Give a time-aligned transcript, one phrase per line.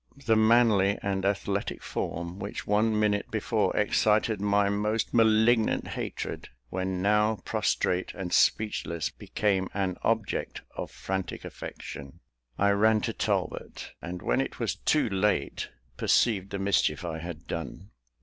[0.25, 7.03] The manly and athletic form, which one minute before excited my most malignant hatred, when
[7.03, 12.19] now prostrate and speechless, became an object of frantic affection.
[12.57, 17.45] I ran to Talbot, and when it was too late perceived the mischief I had
[17.45, 17.91] done.